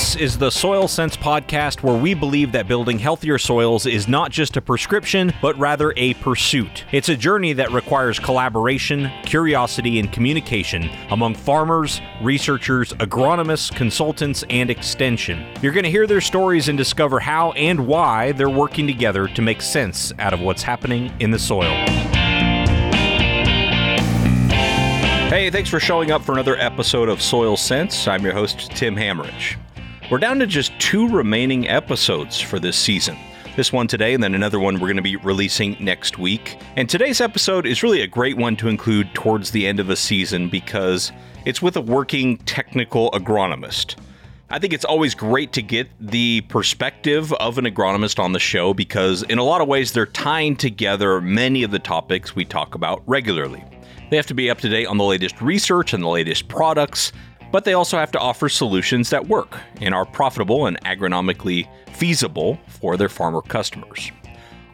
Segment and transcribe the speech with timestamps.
[0.00, 4.30] This is the Soil Sense podcast where we believe that building healthier soils is not
[4.30, 6.86] just a prescription, but rather a pursuit.
[6.90, 14.70] It's a journey that requires collaboration, curiosity, and communication among farmers, researchers, agronomists, consultants, and
[14.70, 15.46] extension.
[15.60, 19.42] You're going to hear their stories and discover how and why they're working together to
[19.42, 21.74] make sense out of what's happening in the soil.
[25.28, 28.08] Hey, thanks for showing up for another episode of Soil Sense.
[28.08, 29.58] I'm your host, Tim Hammerich.
[30.10, 33.16] We're down to just two remaining episodes for this season.
[33.54, 36.58] This one today, and then another one we're going to be releasing next week.
[36.74, 39.94] And today's episode is really a great one to include towards the end of a
[39.94, 41.12] season because
[41.44, 43.94] it's with a working technical agronomist.
[44.48, 48.74] I think it's always great to get the perspective of an agronomist on the show
[48.74, 52.74] because, in a lot of ways, they're tying together many of the topics we talk
[52.74, 53.64] about regularly.
[54.10, 57.12] They have to be up to date on the latest research and the latest products,
[57.52, 62.58] but they also have to offer solutions that work and are profitable and agronomically feasible
[62.68, 64.10] for their farmer customers.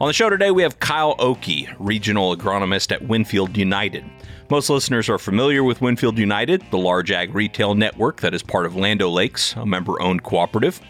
[0.00, 4.04] On the show today, we have Kyle Oakey, regional agronomist at Winfield United.
[4.50, 8.66] Most listeners are familiar with Winfield United, the large ag retail network that is part
[8.66, 10.80] of Land O'Lakes, a member owned cooperative.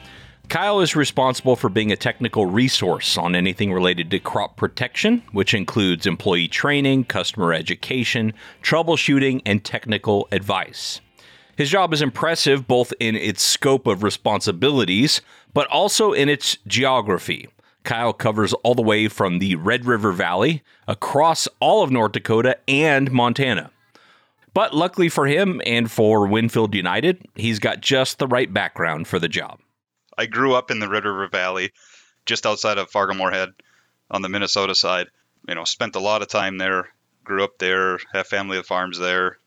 [0.48, 5.54] Kyle is responsible for being a technical resource on anything related to crop protection, which
[5.54, 11.00] includes employee training, customer education, troubleshooting, and technical advice.
[11.56, 15.22] His job is impressive both in its scope of responsibilities,
[15.54, 17.48] but also in its geography.
[17.82, 22.58] Kyle covers all the way from the Red River Valley across all of North Dakota
[22.68, 23.70] and Montana.
[24.52, 29.18] But luckily for him and for Winfield United, he's got just the right background for
[29.18, 29.60] the job.
[30.18, 31.72] I grew up in the Red River Valley,
[32.26, 33.50] just outside of Fargo Moorhead
[34.10, 35.08] on the Minnesota side.
[35.48, 36.88] You know, spent a lot of time there,
[37.24, 39.38] grew up there, have family of farms there,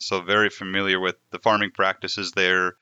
[0.00, 2.74] so very familiar with the farming practices there,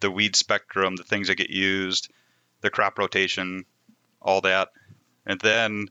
[0.00, 2.10] the weed spectrum, the things that get used,
[2.60, 3.64] the crop rotation,
[4.20, 4.70] all that.
[5.24, 5.88] And then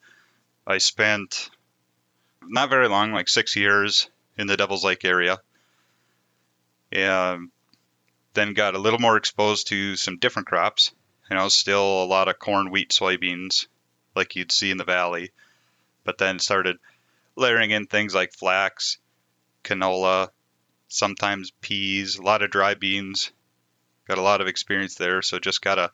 [0.66, 1.50] I spent
[2.44, 5.40] not very long, like six years in the Devil's Lake area.
[6.92, 7.50] And
[8.34, 10.92] then got a little more exposed to some different crops.
[11.30, 13.68] You know, still a lot of corn, wheat, soybeans,
[14.16, 15.32] like you'd see in the valley.
[16.04, 16.78] But then started
[17.36, 18.98] layering in things like flax,
[19.64, 20.30] canola,
[20.88, 23.32] sometimes peas, a lot of dry beans.
[24.08, 25.92] Got a lot of experience there, so just got a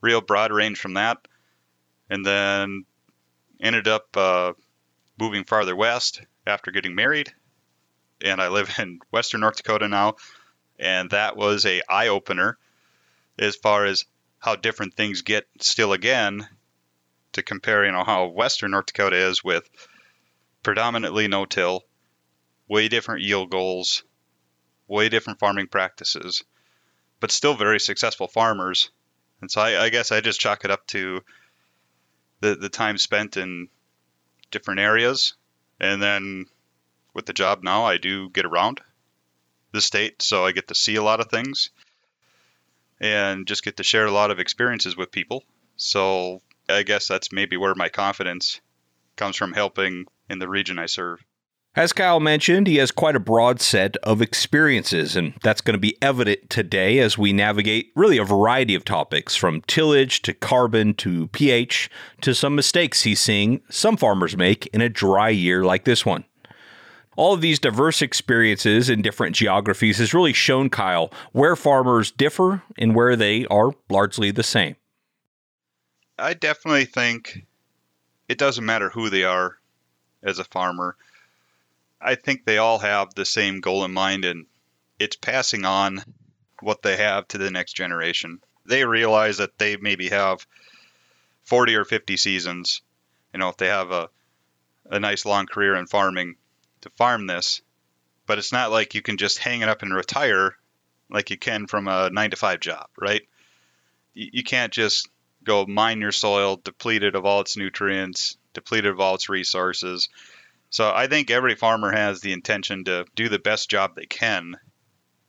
[0.00, 1.18] real broad range from that.
[2.10, 2.84] And then
[3.60, 4.52] ended up uh,
[5.18, 7.32] moving farther west after getting married.
[8.24, 10.16] And I live in western North Dakota now.
[10.78, 12.58] And that was a eye opener
[13.38, 14.04] as far as
[14.38, 16.46] how different things get still again
[17.32, 19.68] to compare, you know, how western North Dakota is with
[20.62, 21.84] predominantly no-till,
[22.68, 24.04] way different yield goals,
[24.88, 26.42] way different farming practices,
[27.20, 28.90] but still very successful farmers.
[29.40, 31.22] And so I, I guess I just chalk it up to
[32.40, 33.68] the the time spent in
[34.50, 35.34] different areas,
[35.78, 36.46] and then
[37.14, 38.80] with the job now, I do get around
[39.72, 41.70] the state, so I get to see a lot of things,
[43.00, 45.44] and just get to share a lot of experiences with people.
[45.76, 48.60] So I guess that's maybe where my confidence
[49.16, 51.22] comes from helping in the region I serve.
[51.76, 55.78] As Kyle mentioned, he has quite a broad set of experiences, and that's going to
[55.78, 60.94] be evident today as we navigate really a variety of topics from tillage to carbon
[60.94, 61.88] to pH
[62.22, 66.24] to some mistakes he's seeing some farmers make in a dry year like this one.
[67.16, 72.62] All of these diverse experiences in different geographies has really shown Kyle where farmers differ
[72.78, 74.76] and where they are largely the same.
[76.18, 77.46] I definitely think
[78.28, 79.58] it doesn't matter who they are
[80.22, 80.96] as a farmer
[82.00, 84.46] I think they all have the same goal in mind, and
[84.98, 86.02] it's passing on
[86.60, 88.40] what they have to the next generation.
[88.66, 90.46] They realize that they maybe have
[91.44, 92.82] 40 or 50 seasons.
[93.32, 94.10] You know, if they have a,
[94.90, 96.36] a nice long career in farming
[96.82, 97.62] to farm this,
[98.26, 100.56] but it's not like you can just hang it up and retire
[101.10, 103.22] like you can from a nine to five job, right?
[104.14, 105.08] You, you can't just
[105.44, 109.28] go mine your soil, deplete it of all its nutrients, deplete it of all its
[109.28, 110.08] resources,
[110.70, 114.56] so I think every farmer has the intention to do the best job they can.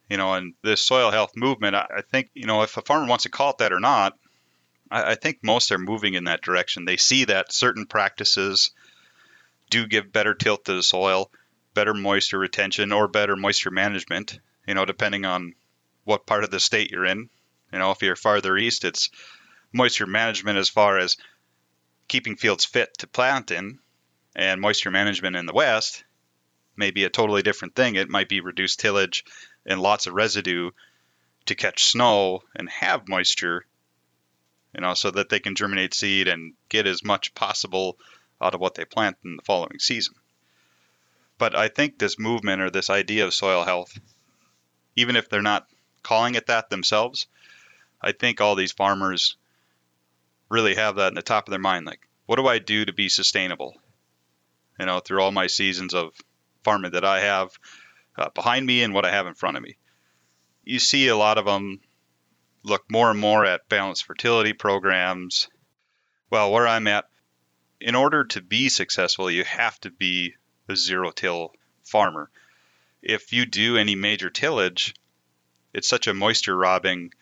[0.09, 3.23] You know, and this soil health movement, I think, you know, if a farmer wants
[3.23, 4.17] to call it that or not,
[4.91, 6.85] I, think most are moving in that direction.
[6.85, 8.71] They see that certain practices
[9.69, 11.31] do give better tilth to the soil,
[11.75, 15.53] better moisture retention, or better moisture management, you know, depending on
[16.05, 17.29] what part of the state you're in.
[17.71, 19.11] You know, if you're farther east, it's
[19.71, 21.17] moisture management as far as
[22.07, 23.77] keeping fields fit to plant in
[24.35, 26.03] and moisture management in the west
[26.75, 27.95] may be a totally different thing.
[27.95, 29.25] It might be reduced tillage
[29.65, 30.71] and lots of residue
[31.47, 33.65] to catch snow and have moisture,
[34.73, 37.97] you know, so that they can germinate seed and get as much possible
[38.41, 40.13] out of what they plant in the following season.
[41.37, 43.97] But I think this movement or this idea of soil health,
[44.95, 45.67] even if they're not
[46.03, 47.27] calling it that themselves,
[48.01, 49.35] I think all these farmers
[50.49, 51.85] really have that in the top of their mind.
[51.85, 53.75] Like, what do I do to be sustainable?
[54.79, 56.13] You know, through all my seasons of
[56.63, 57.51] farming that I have
[58.17, 59.77] uh, behind me and what I have in front of me.
[60.63, 61.79] You see a lot of them
[62.63, 65.47] look more and more at balanced fertility programs.
[66.29, 67.09] Well, where I'm at,
[67.79, 70.35] in order to be successful, you have to be
[70.67, 71.53] a zero till
[71.83, 72.29] farmer.
[73.01, 74.93] If you do any major tillage,
[75.73, 77.13] it's such a moisture robbing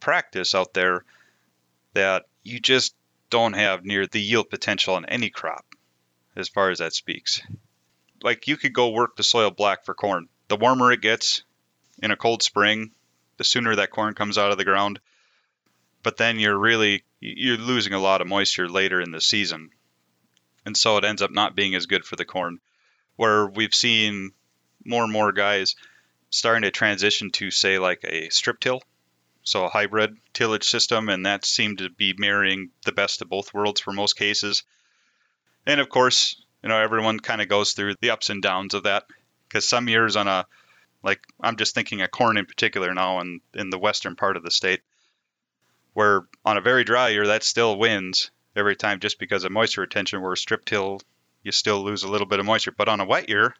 [0.00, 1.04] practice out there
[1.94, 2.94] that you just
[3.30, 5.64] don't have near the yield potential on any crop
[6.36, 7.40] as far as that speaks.
[8.22, 10.28] Like you could go work the soil black for corn.
[10.48, 11.42] The warmer it gets
[12.02, 12.92] in a cold spring,
[13.36, 15.00] the sooner that corn comes out of the ground.
[16.02, 19.70] But then you're really you're losing a lot of moisture later in the season.
[20.66, 22.60] And so it ends up not being as good for the corn.
[23.16, 24.32] Where we've seen
[24.84, 25.76] more and more guys
[26.30, 28.82] starting to transition to say like a strip till
[29.44, 33.52] so a hybrid tillage system, and that seemed to be marrying the best of both
[33.52, 34.62] worlds for most cases.
[35.66, 38.84] And of course, you know, everyone kind of goes through the ups and downs of
[38.84, 39.04] that
[39.48, 40.46] because some years on a
[41.02, 44.42] like I'm just thinking of corn in particular now in in the western part of
[44.42, 44.80] the state,
[45.92, 49.82] where on a very dry year that still wins every time just because of moisture
[49.82, 50.22] retention.
[50.22, 51.00] Where strip till
[51.42, 53.54] you still lose a little bit of moisture, but on a wet year,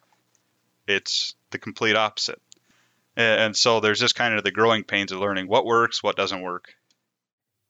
[0.87, 2.41] it's the complete opposite.
[3.17, 6.43] And so there's just kind of the growing pains of learning what works, what doesn't
[6.43, 6.75] work.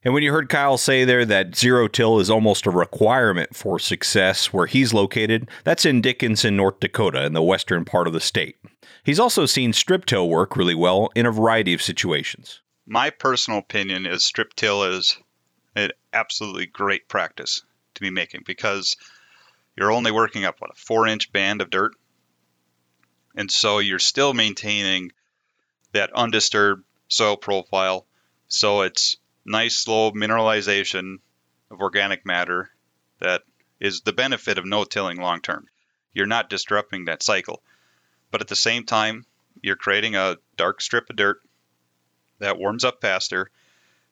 [0.04, 3.78] And when you heard Kyle say there that zero till is almost a requirement for
[3.78, 8.20] success where he's located, that's in Dickinson, North Dakota, in the western part of the
[8.20, 8.58] state.
[9.02, 12.60] He's also seen strip till work really well in a variety of situations.
[12.86, 15.16] My personal opinion is strip till is
[15.74, 17.62] an absolutely great practice
[17.94, 18.96] to be making because
[19.74, 21.92] you're only working up what a four inch band of dirt.
[23.34, 25.12] And so you're still maintaining
[25.92, 28.06] that undisturbed soil profile.
[28.48, 31.18] So it's nice, slow mineralization
[31.70, 32.70] of organic matter
[33.20, 33.42] that
[33.80, 35.68] is the benefit of no tilling long term.
[36.12, 37.62] You're not disrupting that cycle.
[38.30, 39.26] But at the same time,
[39.62, 41.42] you're creating a dark strip of dirt
[42.38, 43.50] that warms up faster.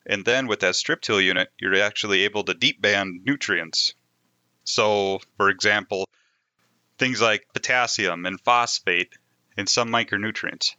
[0.07, 3.95] And then with that strip till unit, you're actually able to deep band nutrients.
[4.65, 6.09] So, for example,
[6.99, 9.13] things like potassium and phosphate
[9.57, 10.75] and some micronutrients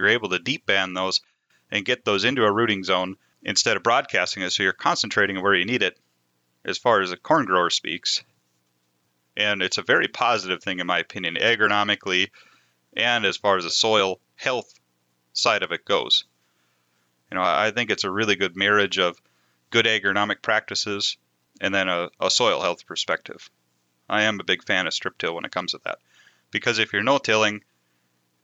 [0.00, 1.20] you're able to deep band those
[1.70, 4.50] and get those into a rooting zone instead of broadcasting it.
[4.50, 5.98] So you're concentrating where you need it
[6.64, 8.22] as far as a corn grower speaks.
[9.36, 12.30] And it's a very positive thing, in my opinion, agronomically
[12.96, 14.72] and as far as the soil health
[15.32, 16.24] side of it goes.
[17.30, 19.20] You know, I think it's a really good marriage of
[19.70, 21.16] good agronomic practices
[21.60, 23.48] and then a, a soil health perspective.
[24.08, 25.98] I am a big fan of strip till when it comes to that.
[26.50, 27.62] Because if you're no tilling,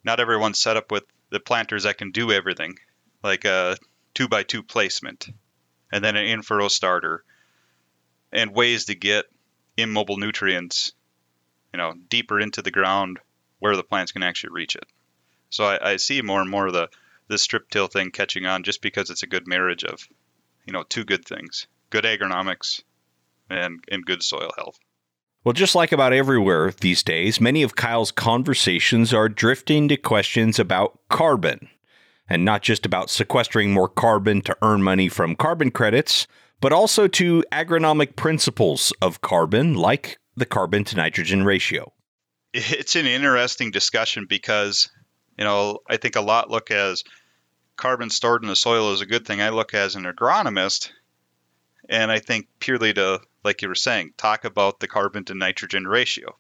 [0.04, 2.78] not everyone's set up with the planters that can do everything,
[3.24, 3.76] like a
[4.16, 5.28] two by two placement,
[5.92, 7.22] and then an in-furrow starter,
[8.32, 9.26] and ways to get
[9.76, 10.92] immobile nutrients,
[11.72, 13.20] you know, deeper into the ground
[13.58, 14.86] where the plants can actually reach it.
[15.50, 16.88] So I, I see more and more of the
[17.28, 20.00] the strip till thing catching on just because it's a good marriage of,
[20.64, 22.82] you know, two good things: good agronomics
[23.50, 24.78] and and good soil health.
[25.44, 30.58] Well, just like about everywhere these days, many of Kyle's conversations are drifting to questions
[30.58, 31.68] about carbon.
[32.28, 36.26] And not just about sequestering more carbon to earn money from carbon credits,
[36.60, 41.92] but also to agronomic principles of carbon, like the carbon to nitrogen ratio.
[42.52, 44.90] It's an interesting discussion because,
[45.38, 47.04] you know, I think a lot look as
[47.76, 49.40] carbon stored in the soil is a good thing.
[49.40, 50.90] I look as an agronomist,
[51.88, 55.86] and I think purely to like you were saying, talk about the carbon to nitrogen
[55.86, 56.36] ratio.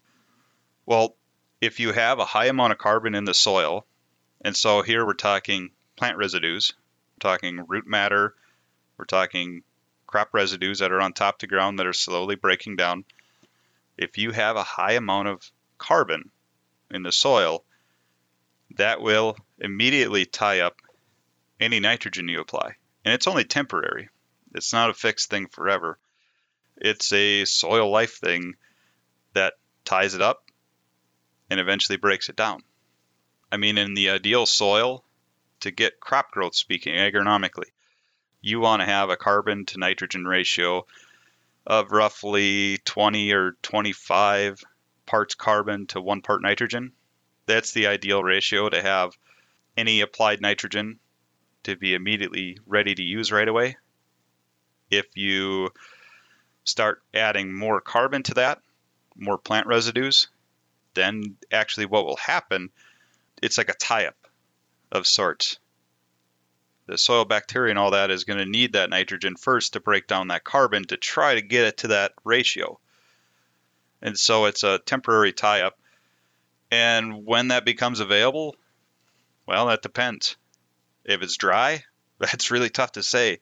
[0.84, 1.16] Well,
[1.60, 3.86] if you have a high amount of carbon in the soil,
[4.40, 6.74] and so here we're talking plant residues,
[7.14, 8.34] we're talking root matter,
[8.98, 9.62] we're talking
[10.06, 13.04] crop residues that are on top of the ground that are slowly breaking down.
[13.98, 16.30] If you have a high amount of carbon
[16.90, 17.64] in the soil,
[18.76, 20.80] that will immediately tie up
[21.60, 22.76] any nitrogen you apply.
[23.04, 24.08] And it's only temporary.
[24.54, 25.98] It's not a fixed thing forever.
[26.76, 28.56] It's a soil life thing
[29.32, 30.44] that ties it up
[31.48, 32.62] and eventually breaks it down.
[33.50, 35.04] I mean, in the ideal soil,
[35.66, 37.70] to get crop growth speaking agronomically,
[38.40, 40.86] you want to have a carbon to nitrogen ratio
[41.66, 44.62] of roughly 20 or 25
[45.06, 46.92] parts carbon to one part nitrogen.
[47.46, 49.12] That's the ideal ratio to have
[49.76, 51.00] any applied nitrogen
[51.64, 53.76] to be immediately ready to use right away.
[54.88, 55.70] If you
[56.62, 58.60] start adding more carbon to that,
[59.16, 60.28] more plant residues,
[60.94, 62.70] then actually what will happen,
[63.42, 64.25] it's like a tie up
[64.92, 65.58] of sorts.
[66.86, 70.06] The soil bacteria and all that is going to need that nitrogen first to break
[70.06, 72.78] down that carbon to try to get it to that ratio.
[74.00, 75.78] And so it's a temporary tie up.
[76.70, 78.56] And when that becomes available,
[79.46, 80.36] well, that depends.
[81.04, 81.84] If it's dry,
[82.18, 83.40] that's really tough to say.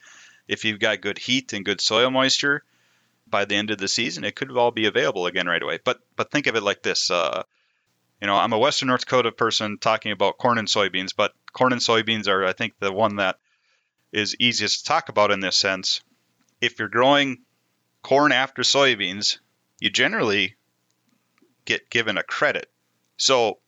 [0.48, 2.62] If you've got good heat and good soil moisture,
[3.26, 5.78] by the end of the season, it could all be available again right away.
[5.82, 7.44] But but think of it like this: uh,
[8.24, 11.74] you know, I'm a Western North Dakota person talking about corn and soybeans, but corn
[11.74, 13.36] and soybeans are, I think, the one that
[14.14, 16.00] is easiest to talk about in this sense.
[16.58, 17.42] If you're growing
[18.00, 19.40] corn after soybeans,
[19.78, 20.56] you generally
[21.66, 22.70] get given a credit.
[23.18, 23.58] So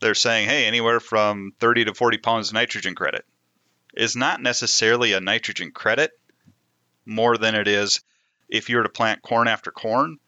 [0.00, 3.24] they're saying, hey, anywhere from 30 to 40 pounds nitrogen credit
[3.94, 6.10] is not necessarily a nitrogen credit
[7.06, 8.00] more than it is
[8.48, 10.18] if you were to plant corn after corn,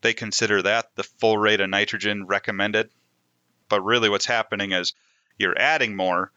[0.00, 2.90] they consider that the full rate of nitrogen recommended.
[3.68, 4.94] But really, what's happening is
[5.38, 6.32] you're adding more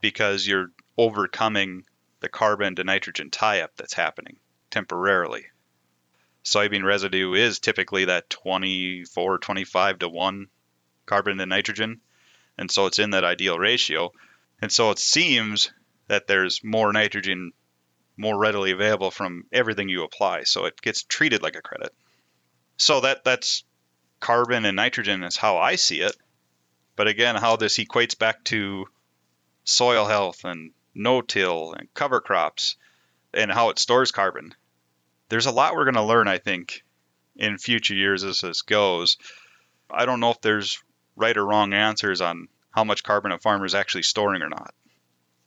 [0.00, 1.84] because you're overcoming
[2.20, 4.38] the carbon to nitrogen tie up that's happening
[4.70, 5.46] temporarily.
[6.44, 10.46] Soybean residue is typically that 24, 25 to 1
[11.06, 12.00] carbon to nitrogen.
[12.56, 14.12] And so it's in that ideal ratio.
[14.60, 15.70] And so it seems
[16.08, 17.52] that there's more nitrogen
[18.16, 20.42] more readily available from everything you apply.
[20.42, 21.94] So it gets treated like a credit.
[22.78, 23.64] So that that's
[24.20, 26.16] carbon and nitrogen is how I see it.
[26.96, 28.86] But again, how this equates back to
[29.64, 32.76] soil health and no-till and cover crops
[33.34, 34.54] and how it stores carbon.
[35.28, 36.82] There's a lot we're going to learn, I think,
[37.36, 39.18] in future years as this goes.
[39.90, 40.82] I don't know if there's
[41.16, 44.74] right or wrong answers on how much carbon a farmer is actually storing or not.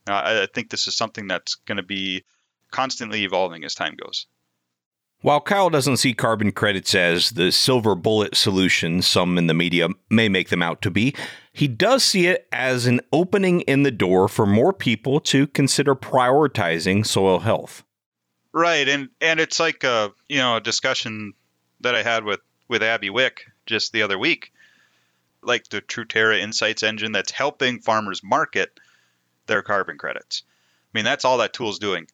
[0.08, 2.24] I think this is something that's going to be
[2.72, 4.28] constantly evolving as time goes.
[5.22, 9.90] While Kyle doesn't see carbon credits as the silver bullet solution some in the media
[10.10, 11.14] may make them out to be,
[11.54, 15.94] he does see it as an opening in the door for more people to consider
[15.94, 17.84] prioritizing soil health.
[18.52, 21.34] Right, and and it's like a you know a discussion
[21.82, 24.52] that I had with with Abby Wick just the other week,
[25.44, 28.80] like the Truterra Insights engine that's helping farmers market
[29.46, 30.42] their carbon credits.
[30.94, 32.08] I mean that's all that tool's doing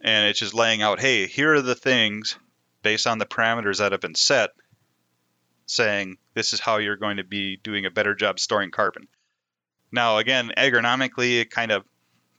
[0.00, 2.38] and it's just laying out, hey, here are the things
[2.82, 4.50] based on the parameters that have been set,
[5.66, 9.06] saying this is how you're going to be doing a better job storing carbon.
[9.92, 11.84] Now, again, agronomically, it kind of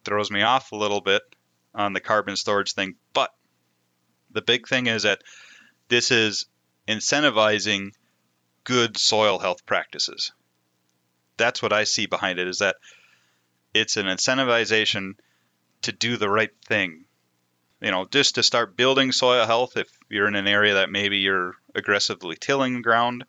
[0.04, 1.22] throws me off a little bit
[1.76, 3.32] on the carbon storage thing, but
[4.32, 5.22] the big thing is that
[5.88, 6.46] this is
[6.88, 7.92] incentivizing
[8.64, 10.32] good soil health practices.
[11.38, 12.78] That's what I see behind it is that
[13.74, 15.14] it's an incentivization
[15.84, 17.06] to do the right thing
[17.82, 21.18] you know, just to start building soil health if you're in an area that maybe
[21.18, 23.26] you're aggressively tilling ground.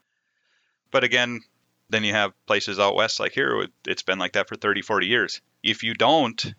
[0.91, 1.41] But again,
[1.89, 5.07] then you have places out west like here, it's been like that for 30, 40
[5.07, 5.41] years.
[5.63, 6.55] If you don't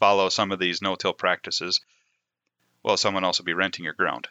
[0.00, 1.80] follow some of these no till practices,
[2.82, 4.28] well, someone else will be renting your ground.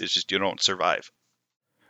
[0.00, 1.10] It's just you don't survive.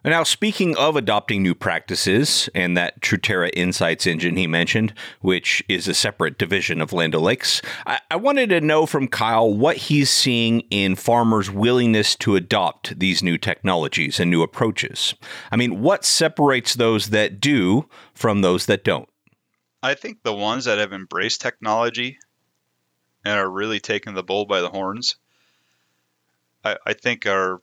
[0.04, 5.86] Now, speaking of adopting new practices and that Truterra Insights engine he mentioned, which is
[5.86, 10.10] a separate division of Land O'Lakes, I-, I wanted to know from Kyle what he's
[10.10, 15.14] seeing in farmers' willingness to adopt these new technologies and new approaches.
[15.52, 19.08] I mean, what separates those that do from those that don't?
[19.84, 22.18] I think the ones that have embraced technology
[23.24, 25.14] and are really taking the bull by the horns,
[26.64, 27.62] I, I think are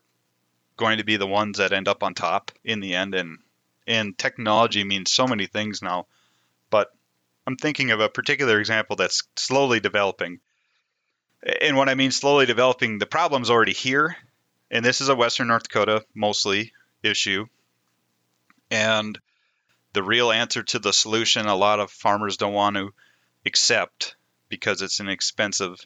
[0.80, 3.14] going to be the ones that end up on top in the end.
[3.14, 3.38] And
[3.86, 6.06] and technology means so many things now,
[6.70, 6.90] but
[7.46, 10.40] I'm thinking of a particular example that's slowly developing.
[11.60, 14.16] And when I mean slowly developing, the problem's already here,
[14.70, 16.72] and this is a Western North Dakota mostly
[17.02, 17.46] issue.
[18.70, 19.18] And
[19.92, 22.92] the real answer to the solution, a lot of farmers don't want to
[23.44, 24.14] accept
[24.48, 25.78] because it's an expensive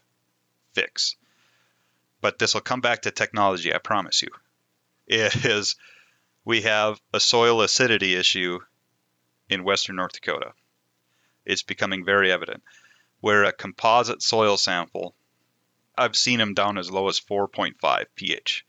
[0.75, 1.17] fix.
[2.21, 4.29] But this will come back to technology, I promise you
[5.07, 5.77] is
[6.45, 8.59] we have a soil acidity issue
[9.49, 10.53] in western North Dakota.
[11.45, 12.63] It's becoming very evident.
[13.21, 15.15] Where a composite soil sample,
[15.97, 18.67] I've seen them down as low as 4.5 pH.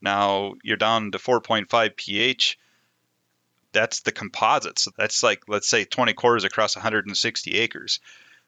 [0.00, 2.58] Now you're down to 4.5 pH.
[3.72, 4.88] That's the composites.
[4.96, 8.00] That's like, let's say, 20 quarters across 160 acres.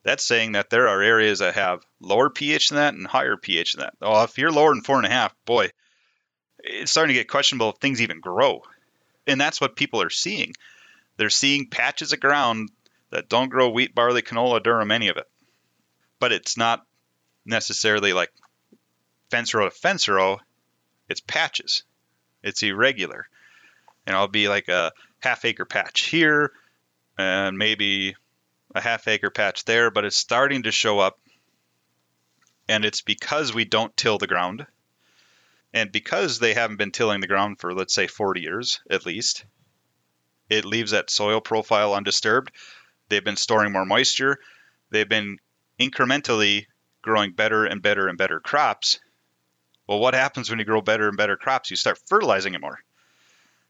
[0.05, 3.75] That's saying that there are areas that have lower pH than that and higher pH
[3.75, 3.95] than that.
[4.03, 5.71] Oh, if you're lower than four and a half, boy,
[6.73, 8.63] it's starting to get questionable if things even grow.
[9.27, 10.55] And that's what people are seeing.
[11.17, 12.71] They're seeing patches of ground
[13.11, 15.29] that don't grow wheat, barley, canola, durum, any of it.
[16.19, 16.85] But it's not
[17.45, 18.33] necessarily like
[19.31, 20.41] fence row to fence row.
[21.09, 21.85] It's patches.
[22.43, 23.27] It's irregular.
[24.07, 26.53] And I'll be like a half acre patch here
[27.19, 28.17] and maybe
[28.75, 31.19] a half acre patch there, but it's starting to show up.
[32.69, 34.67] And it's because we don't till the ground.
[35.75, 39.45] And because they haven't been tilling the ground for, let's say, 40 years at least,
[40.51, 42.53] it leaves that soil profile undisturbed.
[43.09, 44.39] They've been storing more moisture.
[44.91, 45.39] They've been
[45.81, 46.67] incrementally
[47.01, 49.01] growing better and better and better crops.
[49.87, 51.71] Well, what happens when you grow better and better crops?
[51.71, 52.79] You start fertilizing it more.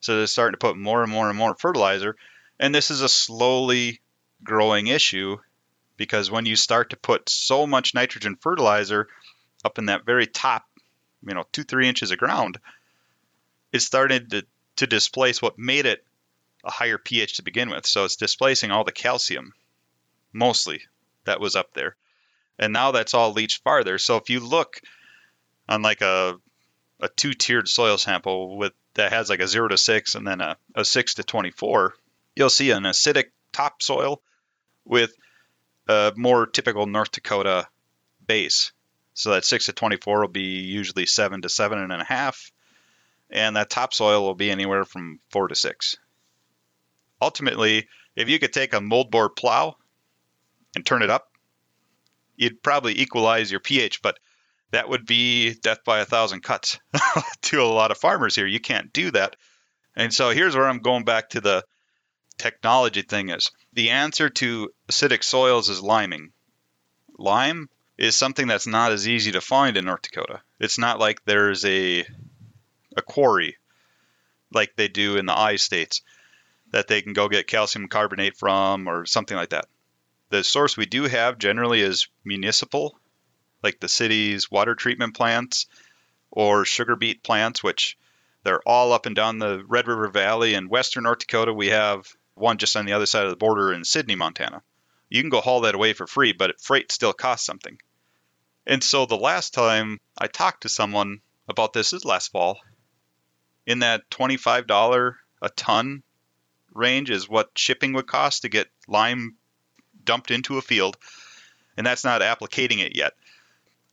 [0.01, 2.17] So they're starting to put more and more and more fertilizer.
[2.59, 4.01] And this is a slowly
[4.43, 5.39] growing issue
[5.97, 9.09] because when you start to put so much nitrogen fertilizer
[9.65, 10.67] up in that very top,
[11.27, 12.59] you know, two, three inches of ground,
[13.73, 16.05] it started to, to displace what made it
[16.65, 17.87] a higher pH to begin with.
[17.87, 19.53] So it's displacing all the calcium,
[20.33, 20.83] mostly,
[21.25, 21.97] that was up there.
[22.59, 23.99] And now that's all leached farther.
[23.99, 24.81] So if you look
[25.69, 26.39] on like a,
[27.01, 30.41] a two tiered soil sample with that has like a zero to six and then
[30.41, 31.95] a, a six to 24,
[32.37, 34.21] you'll see an acidic topsoil
[34.85, 35.13] with
[35.89, 37.67] a more typical North Dakota
[38.27, 38.73] base.
[39.15, 42.51] So that six to 24 will be usually seven to seven and a half.
[43.31, 45.97] And that topsoil will be anywhere from four to six
[47.23, 49.77] ultimately, if you could take a moldboard plow
[50.75, 51.31] and turn it up,
[52.37, 54.19] you'd probably equalize your pH, but
[54.73, 56.79] that would be death by a thousand cuts
[57.43, 58.47] to a lot of farmers here.
[58.47, 59.37] You can't do that.
[59.95, 61.65] And so here's where I'm going back to the
[62.39, 66.33] technology thing is the answer to acidic soils is liming.
[67.19, 67.69] Lime
[68.03, 70.41] is something that's not as easy to find in North Dakota.
[70.59, 72.05] It's not like there's a
[72.97, 73.59] a quarry
[74.53, 76.03] like they do in the I states
[76.73, 79.67] that they can go get calcium carbonate from or something like that.
[80.31, 82.99] The source we do have generally is municipal,
[83.63, 85.67] like the city's water treatment plants
[86.33, 87.97] or sugar beet plants, which
[88.43, 91.55] they're all up and down the Red River Valley in western North Dakota.
[91.55, 94.61] We have one just on the other side of the border in Sidney, Montana.
[95.09, 97.79] You can go haul that away for free, but freight still costs something.
[98.67, 102.61] And so the last time I talked to someone about this is last fall.
[103.67, 106.03] In that $25 a ton
[106.73, 109.37] range is what shipping would cost to get lime
[110.05, 110.97] dumped into a field,
[111.77, 113.15] and that's not applicating it yet.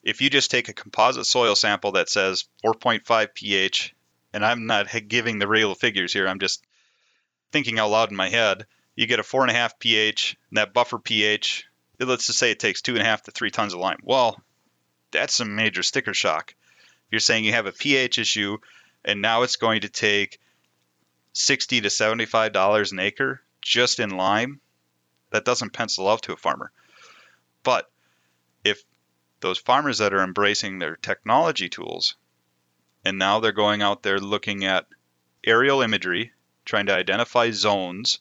[0.03, 3.95] If you just take a composite soil sample that says 4.5 pH,
[4.33, 6.63] and I'm not giving the real figures here, I'm just
[7.51, 11.65] thinking out loud in my head, you get a 4.5 pH, and that buffer pH,
[11.99, 13.99] let's just say it takes 2.5 to 3 tons of lime.
[14.03, 14.41] Well,
[15.11, 16.53] that's some major sticker shock.
[17.11, 18.57] You're saying you have a pH issue,
[19.03, 20.39] and now it's going to take
[21.33, 24.59] 60 to 75 dollars an acre just in lime
[25.31, 26.71] that doesn't pencil out to a farmer
[27.63, 27.91] but
[28.63, 28.83] if
[29.41, 32.15] those farmers that are embracing their technology tools
[33.05, 34.87] and now they're going out there looking at
[35.43, 36.31] aerial imagery
[36.65, 38.19] trying to identify zones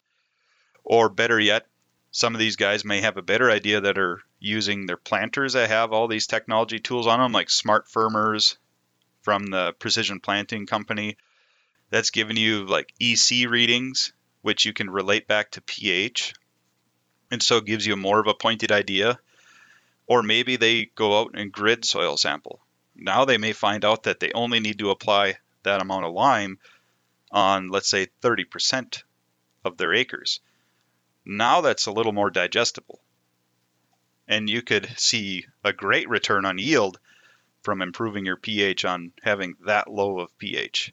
[0.84, 1.66] or better yet
[2.10, 5.68] some of these guys may have a better idea that are using their planters that
[5.68, 8.56] have all these technology tools on them like smart firmers
[9.22, 11.16] from the precision planting company
[11.90, 16.34] that's giving you like EC readings, which you can relate back to pH.
[17.30, 19.18] And so it gives you more of a pointed idea.
[20.06, 22.60] Or maybe they go out and grid soil sample.
[22.94, 26.58] Now they may find out that they only need to apply that amount of lime
[27.30, 29.02] on, let's say, 30%
[29.64, 30.40] of their acres.
[31.28, 33.00] Now that's a little more digestible.
[34.26, 36.98] And you could see a great return on yield
[37.62, 40.92] from improving your pH on having that low of pH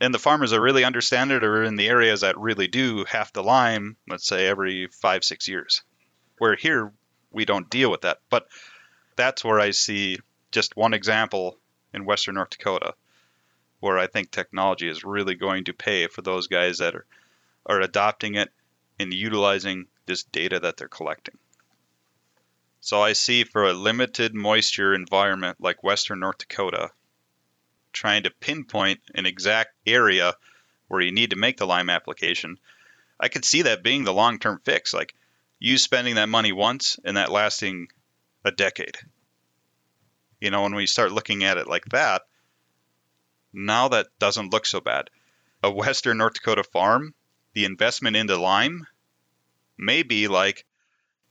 [0.00, 3.32] and the farmers that really understand it are in the areas that really do have
[3.32, 5.82] to lime, let's say every five, six years.
[6.38, 6.92] Where here,
[7.30, 8.20] we don't deal with that.
[8.28, 8.48] But
[9.16, 10.18] that's where I see
[10.50, 11.58] just one example
[11.92, 12.94] in Western North Dakota
[13.80, 17.06] where I think technology is really going to pay for those guys that are,
[17.66, 18.50] are adopting it
[18.98, 21.38] and utilizing this data that they're collecting.
[22.80, 26.90] So I see for a limited moisture environment like Western North Dakota,
[27.92, 30.34] trying to pinpoint an exact area
[30.88, 32.58] where you need to make the lime application,
[33.18, 34.92] I could see that being the long term fix.
[34.92, 35.14] Like
[35.58, 37.88] you spending that money once and that lasting
[38.44, 38.98] a decade.
[40.40, 42.22] You know, when we start looking at it like that,
[43.52, 45.08] now that doesn't look so bad.
[45.62, 47.14] A Western North Dakota farm,
[47.54, 48.86] the investment into lime
[49.78, 50.64] may be like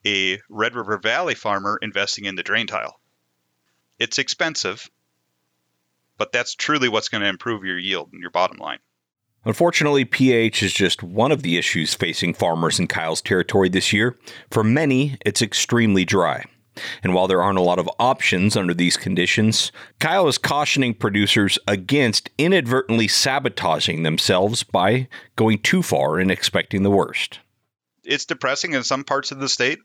[0.06, 3.00] a Red River Valley farmer investing in the drain tile.
[4.00, 4.90] It's expensive,
[6.18, 8.80] but that's truly what's going to improve your yield and your bottom line.
[9.46, 14.18] Unfortunately, pH is just one of the issues facing farmers in Kyle's territory this year.
[14.50, 16.46] For many, it's extremely dry.
[17.04, 21.60] And while there aren't a lot of options under these conditions, Kyle is cautioning producers
[21.68, 27.40] against inadvertently sabotaging themselves by going too far and expecting the worst.
[28.04, 29.80] It's depressing in some parts of the state.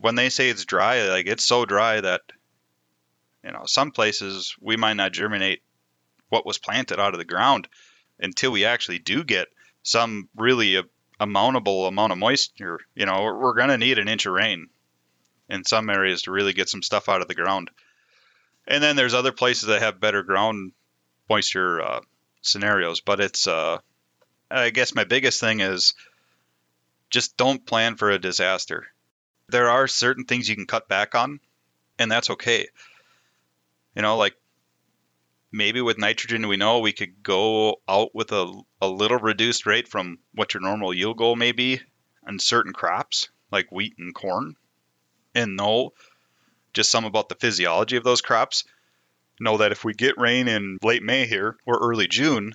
[0.00, 2.20] When they say it's dry, like it's so dry that
[3.44, 5.62] you know, some places we might not germinate
[6.28, 7.68] what was planted out of the ground
[8.20, 9.48] until we actually do get
[9.82, 10.84] some really a,
[11.20, 12.78] mountable amount of moisture.
[12.94, 14.68] You know, we're going to need an inch of rain
[15.48, 17.70] in some areas to really get some stuff out of the ground.
[18.66, 20.72] And then there's other places that have better ground
[21.28, 22.00] moisture uh,
[22.42, 23.00] scenarios.
[23.00, 23.78] But it's, uh,
[24.50, 25.94] I guess my biggest thing is
[27.10, 28.86] just don't plan for a disaster.
[29.48, 31.40] There are certain things you can cut back on,
[31.98, 32.68] and that's okay.
[33.96, 34.34] You know, like
[35.50, 39.88] maybe with nitrogen, we know we could go out with a, a little reduced rate
[39.88, 41.80] from what your normal yield goal may be
[42.26, 44.54] on certain crops like wheat and corn
[45.38, 45.92] and know
[46.72, 48.64] just some about the physiology of those crops.
[49.40, 52.54] Know that if we get rain in late May here or early June,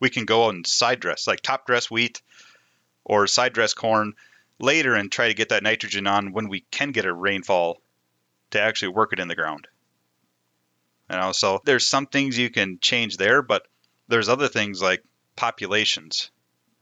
[0.00, 2.22] we can go and side dress, like top dress wheat
[3.04, 4.14] or side dress corn
[4.58, 7.80] later and try to get that nitrogen on when we can get a rainfall
[8.50, 9.68] to actually work it in the ground.
[11.10, 13.66] You know, so there's some things you can change there, but
[14.08, 15.02] there's other things like
[15.36, 16.30] populations.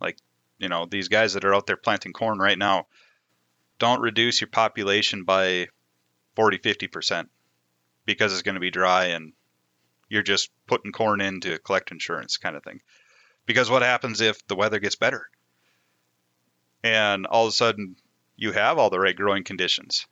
[0.00, 0.18] Like,
[0.58, 2.86] you know, these guys that are out there planting corn right now,
[3.78, 5.68] don't reduce your population by
[6.34, 7.28] 40, 50%
[8.04, 9.32] because it's going to be dry and
[10.08, 12.80] you're just putting corn in to collect insurance kind of thing.
[13.44, 15.28] Because what happens if the weather gets better?
[16.82, 17.96] And all of a sudden
[18.36, 20.06] you have all the right growing conditions.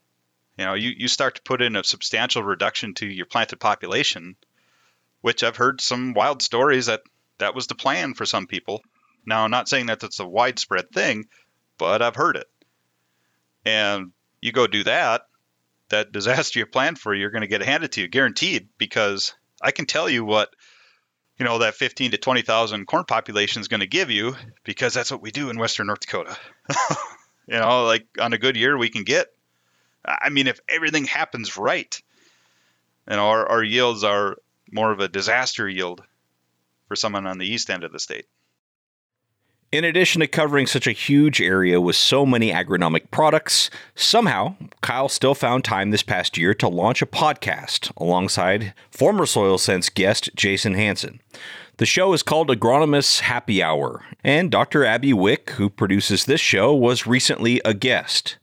[0.58, 4.36] You know, you, you start to put in a substantial reduction to your planted population,
[5.20, 7.02] which I've heard some wild stories that
[7.38, 8.82] that was the plan for some people.
[9.26, 11.28] Now, I'm not saying that that's a widespread thing,
[11.76, 12.46] but I've heard it
[13.64, 15.22] and you go do that,
[15.88, 19.70] that disaster you planned for, you're going to get handed to you, guaranteed, because I
[19.70, 20.50] can tell you what
[21.38, 25.10] you know that 15 to 20,000 corn population is going to give you because that's
[25.10, 26.36] what we do in western North Dakota.
[27.48, 29.28] you know, like on a good year we can get
[30.04, 32.00] I mean if everything happens right,
[33.10, 34.36] you know, our, our yields are
[34.70, 36.02] more of a disaster yield
[36.88, 38.26] for someone on the east end of the state.
[39.74, 45.08] In addition to covering such a huge area with so many agronomic products, somehow Kyle
[45.08, 50.30] still found time this past year to launch a podcast alongside former Soil Sense guest
[50.36, 51.20] Jason Hanson.
[51.78, 54.84] The show is called Agronomist's Happy Hour, and Dr.
[54.84, 58.36] Abby Wick, who produces this show, was recently a guest.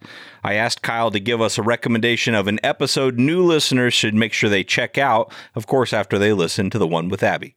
[0.44, 4.34] I asked Kyle to give us a recommendation of an episode new listeners should make
[4.34, 7.56] sure they check out, of course, after they listen to the one with Abby.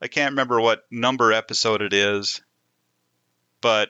[0.00, 2.40] I can't remember what number episode it is
[3.64, 3.88] but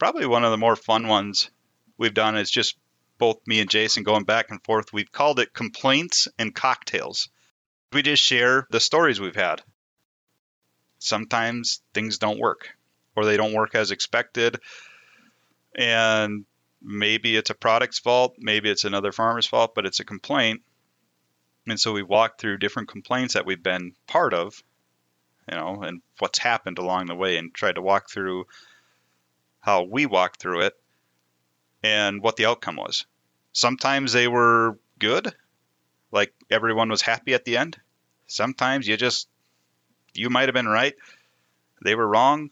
[0.00, 1.48] probably one of the more fun ones
[1.96, 2.76] we've done is just
[3.18, 4.92] both me and Jason going back and forth.
[4.92, 7.28] We've called it complaints and cocktails.
[7.92, 9.62] We just share the stories we've had.
[10.98, 12.70] Sometimes things don't work
[13.14, 14.58] or they don't work as expected.
[15.72, 16.44] And
[16.82, 20.62] maybe it's a product's fault, maybe it's another farmer's fault, but it's a complaint.
[21.68, 24.60] And so we walk through different complaints that we've been part of,
[25.48, 28.46] you know, and what's happened along the way and tried to walk through
[29.62, 30.74] how we walked through it
[31.82, 33.06] and what the outcome was.
[33.52, 35.34] Sometimes they were good,
[36.10, 37.78] like everyone was happy at the end.
[38.26, 39.28] Sometimes you just,
[40.14, 40.94] you might have been right.
[41.82, 42.50] They were wrong.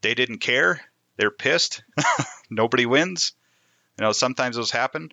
[0.00, 0.80] They didn't care.
[1.16, 1.82] They're pissed.
[2.50, 3.32] Nobody wins.
[3.98, 5.12] You know, sometimes those happen,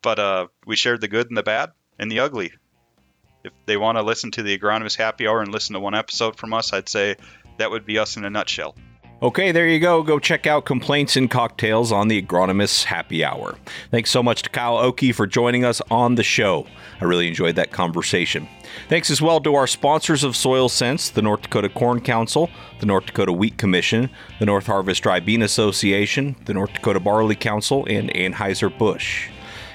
[0.00, 2.52] but uh, we shared the good and the bad and the ugly.
[3.44, 6.36] If they want to listen to the Agronomist Happy Hour and listen to one episode
[6.36, 7.16] from us, I'd say
[7.58, 8.76] that would be us in a nutshell.
[9.22, 10.02] Okay, there you go.
[10.02, 13.56] Go check out Complaints and Cocktails on the Agronomist's Happy Hour.
[13.92, 16.66] Thanks so much to Kyle Oakey for joining us on the show.
[17.00, 18.48] I really enjoyed that conversation.
[18.88, 22.86] Thanks as well to our sponsors of Soil Sense, the North Dakota Corn Council, the
[22.86, 28.12] North Dakota Wheat Commission, the Northarvest Dry Bean Association, the North Dakota Barley Council, and
[28.12, 29.28] Anheuser-Busch.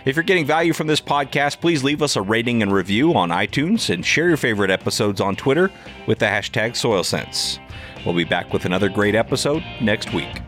[0.04, 3.30] If you're getting value from this podcast, please leave us a rating and review on
[3.30, 5.72] iTunes and share your favorite episodes on Twitter
[6.06, 7.60] with the hashtag SoilSense.
[8.08, 10.47] We'll be back with another great episode next week.